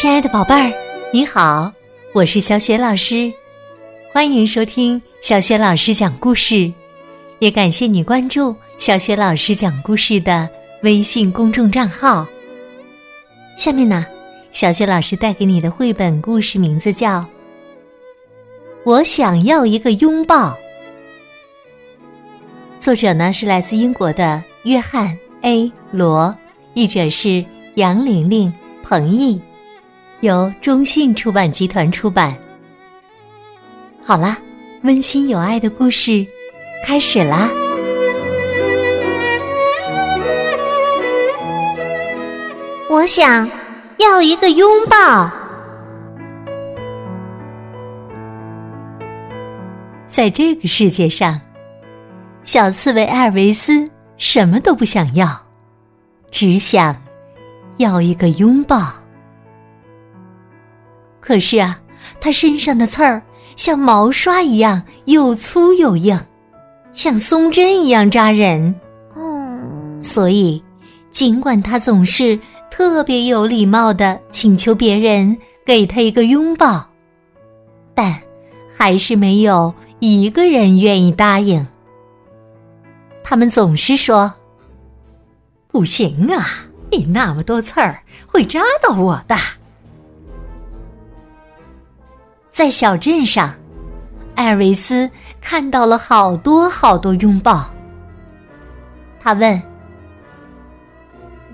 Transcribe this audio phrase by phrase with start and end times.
[0.00, 0.72] 亲爱的宝贝儿，
[1.12, 1.70] 你好，
[2.14, 3.30] 我是小雪老师，
[4.14, 6.72] 欢迎收听小雪老师讲故事，
[7.38, 10.48] 也感谢你关注小雪老师讲故事的
[10.84, 12.26] 微信公众账号。
[13.58, 14.06] 下面呢，
[14.52, 17.20] 小雪老师带给你的绘本故事名字叫
[18.86, 20.48] 《我想要一个拥抱》，
[22.78, 26.34] 作者呢是来自英国的约翰 ·A· 罗，
[26.72, 28.50] 译者是杨玲玲、
[28.82, 29.38] 彭毅。
[30.20, 32.36] 由中信出版集团出版。
[34.04, 34.36] 好啦，
[34.82, 36.26] 温馨有爱的故事
[36.84, 37.48] 开始啦！
[42.90, 43.48] 我想
[43.96, 45.30] 要一个拥抱。
[50.06, 51.40] 在这个世界上，
[52.44, 55.28] 小刺猬艾尔维斯什么都不想要，
[56.30, 56.94] 只想
[57.78, 58.99] 要一个拥抱。
[61.30, 61.80] 可是啊，
[62.20, 63.22] 他身上的刺儿
[63.54, 66.18] 像毛刷一样又粗又硬，
[66.92, 68.74] 像松针一样扎人。
[69.16, 70.60] 嗯，所以
[71.12, 72.36] 尽管他总是
[72.68, 76.84] 特别有礼貌的请求别人给他一个拥抱，
[77.94, 78.20] 但
[78.76, 81.64] 还是没有一个人愿意答应。
[83.22, 84.34] 他们总是说
[85.70, 86.44] ：“不行啊，
[86.90, 89.36] 你那么多刺儿会扎到我的。”
[92.60, 93.54] 在小镇上，
[94.34, 97.64] 艾尔维斯看到了好多好多拥抱。
[99.18, 99.62] 他问：“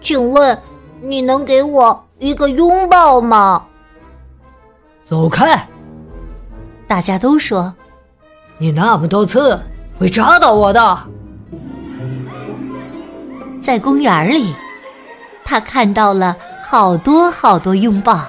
[0.00, 0.58] 请问
[1.02, 3.66] 你能给我一个拥抱吗？”
[5.04, 5.68] 走开！
[6.88, 7.74] 大家都说
[8.56, 9.60] ：“你那么多刺
[9.98, 10.98] 会扎到我的。”
[13.60, 14.54] 在公园里，
[15.44, 18.22] 他看到了好多好多拥抱。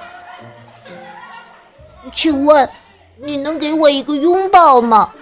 [2.12, 2.68] 请问，
[3.24, 5.12] 你能给我一个拥抱吗？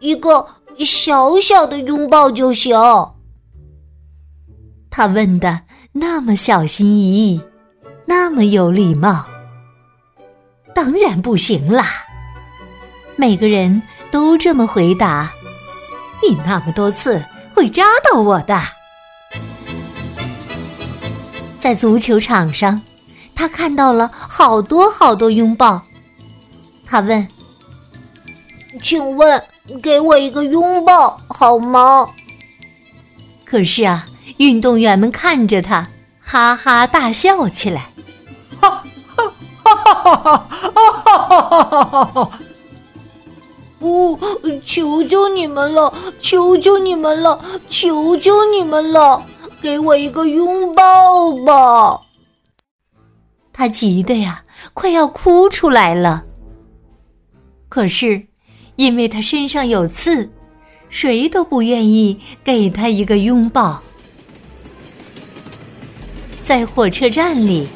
[0.00, 0.46] 一个
[0.78, 2.76] 小小的拥抱就行。
[4.90, 5.62] 他问的
[5.92, 7.40] 那么小心翼翼，
[8.06, 9.24] 那么有礼貌。
[10.74, 11.84] 当然不行啦！
[13.16, 15.32] 每个人都这么回答。
[16.22, 17.22] 你那么多刺
[17.54, 18.60] 会扎到我的。
[21.58, 22.80] 在足球场上，
[23.34, 25.82] 他看到了好多好多拥抱。
[26.90, 27.28] 他问
[28.82, 29.42] ：“请问，
[29.82, 32.08] 给我一个拥抱好吗？”
[33.44, 34.06] 可是啊，
[34.38, 35.86] 运动员们看着他，
[36.20, 37.90] 哈哈大笑起来。
[38.60, 38.82] 哈，
[39.14, 39.32] 哈，
[39.64, 42.38] 哈哈哈哈，哈哈哈哈哈哈！
[43.80, 44.18] 哦，
[44.64, 47.38] 求求你们了，求求你们了，
[47.68, 49.22] 求求你们了，
[49.60, 52.00] 给我一个拥抱吧！
[53.52, 56.24] 他急得呀，快要哭出来了。
[57.68, 58.26] 可是，
[58.76, 60.30] 因为他身上有刺，
[60.88, 63.80] 谁都不愿意给他一个拥抱。
[66.42, 67.68] 在火车站里，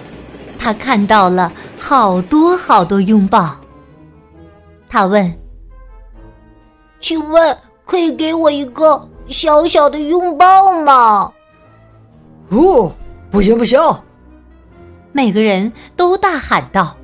[0.58, 3.54] 他看到了好多好多拥抱。
[4.88, 5.30] 他问
[6.98, 11.30] ：“请问，可以给我一个小小的拥抱吗
[12.48, 12.90] ？”“哦，
[13.30, 13.78] 不行不行！”
[15.12, 16.96] 每个人都大喊道：“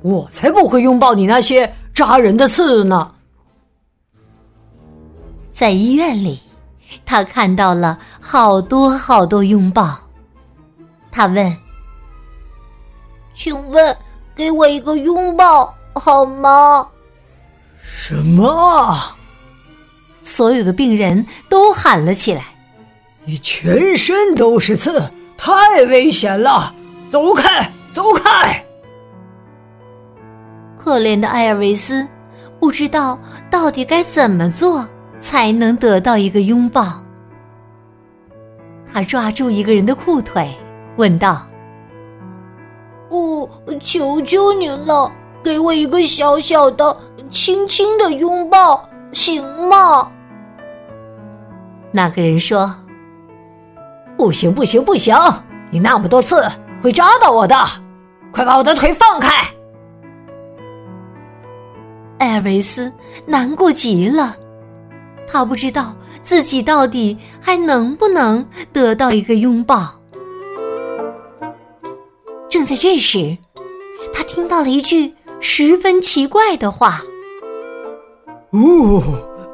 [0.00, 3.12] 我才不会拥抱你那些！”扎人的刺呢？
[5.50, 6.38] 在医院里，
[7.04, 9.98] 他看到了好多好多拥抱。
[11.10, 11.56] 他问
[13.34, 13.96] ：“请问，
[14.36, 16.86] 给我一个拥抱好吗？”
[17.82, 18.96] 什么？
[20.22, 22.44] 所有的病人都喊了起来
[23.26, 25.02] ：“你全身都是刺，
[25.36, 26.72] 太危险了！
[27.10, 28.64] 走开，走开！”
[30.88, 32.08] 可怜的艾尔维斯
[32.58, 33.18] 不知道
[33.50, 34.88] 到底该怎么做
[35.20, 36.94] 才能得到一个拥抱。
[38.90, 40.50] 他抓住一个人的裤腿，
[40.96, 41.46] 问道
[43.12, 43.46] ：“哦，
[43.78, 45.12] 求求您了，
[45.44, 46.96] 给我一个小小的、
[47.28, 50.10] 轻轻的拥抱，行吗？”
[51.92, 52.74] 那个人说
[54.16, 55.14] ：“不行，不行，不行！
[55.70, 56.48] 你那么多次
[56.82, 57.54] 会扎到我的，
[58.32, 59.28] 快把我的腿放开！”
[62.18, 62.92] 艾尔维斯
[63.26, 64.36] 难过极了，
[65.28, 69.88] 他不知道自己到底还能不能得到一个拥抱。
[72.48, 73.36] 正在这时，
[74.12, 77.00] 他听到了一句十分奇怪的话
[78.50, 79.02] ：“哦，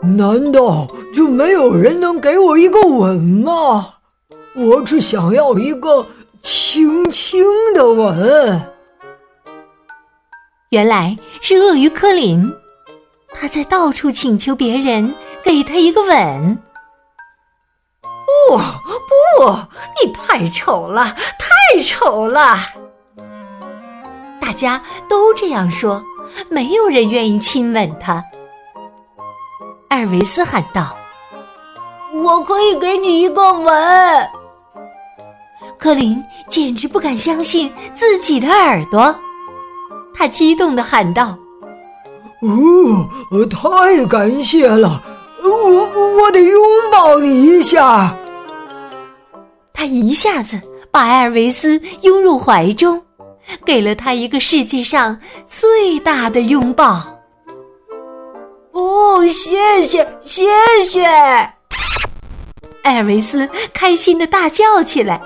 [0.02, 3.94] 难道就没有人能给我一个吻吗？
[4.56, 6.06] 我只想要一个
[6.40, 7.44] 轻轻
[7.74, 8.60] 的吻。”
[10.74, 12.52] 原来是鳄鱼科林，
[13.32, 16.58] 他在到处请求别人给他一个吻。
[18.48, 19.50] 不不，
[20.02, 22.58] 你太丑了，太丑了！
[24.40, 26.02] 大家都这样说，
[26.50, 28.24] 没有人愿意亲吻他。
[29.90, 30.96] 艾尔维斯喊道
[32.12, 34.30] ：“我可以给你一个吻。”
[35.78, 39.14] 科林简直不敢相信自己的耳朵，
[40.14, 41.36] 他激动地喊道
[42.40, 45.02] ：“哦，太感谢了！
[45.42, 48.16] 我我得拥抱你一下。”
[49.74, 53.02] 他一下子把艾尔维斯拥入怀中，
[53.64, 55.18] 给了他一个世界上
[55.48, 57.02] 最大的拥抱。
[58.72, 60.46] 哦，谢谢谢
[60.88, 61.04] 谢！
[62.84, 65.20] 艾尔维斯开心的大叫起来，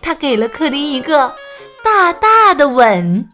[0.00, 1.34] 他给了克林一个
[1.82, 3.28] 大大的吻。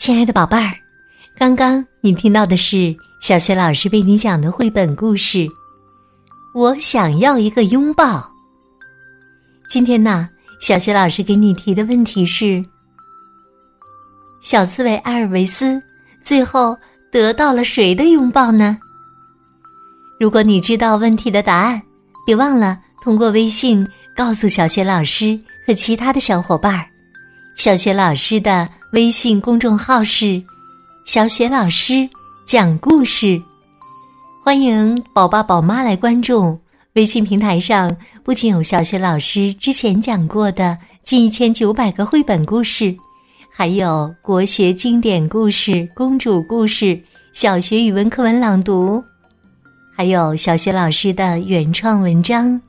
[0.00, 0.72] 亲爱的宝贝儿。
[1.36, 5.38] 刚刚你听到的是小学老师为你讲的绘本故事
[6.54, 8.16] 《我想要一个拥抱》。
[9.68, 10.26] 今天呢，
[10.58, 12.64] 小学老师给你提的问题是：
[14.42, 15.78] 小刺猬艾尔维斯
[16.24, 16.74] 最后
[17.12, 18.78] 得到了谁的拥抱呢？
[20.18, 21.80] 如果你知道问题的答案，
[22.26, 23.86] 别忘了通过微信
[24.16, 26.86] 告诉小学老师和其他的小伙伴儿。
[27.54, 30.42] 小学老师的微信公众号是。
[31.06, 32.08] 小雪老师
[32.46, 33.40] 讲故事，
[34.44, 36.58] 欢迎宝爸宝妈来关注。
[36.94, 42.94] 微信平台上不仅有小雪老师之前讲过的近一千九百个绘本故事，
[43.52, 47.00] 还有国学经典故事、公主故事、
[47.32, 49.02] 小学语文课文朗读，
[49.96, 52.60] 还有小雪老师的原创文章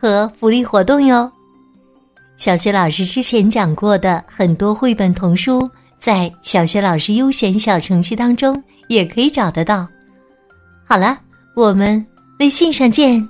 [0.00, 1.30] 和福利活动哟。
[2.38, 5.68] 小学老师之前讲过的很多绘本童书。
[5.98, 9.84] 在小学老师优选小程序当中也可以找得到。
[10.86, 11.18] 好了，
[11.56, 12.06] 我们
[12.38, 13.28] 微信上见。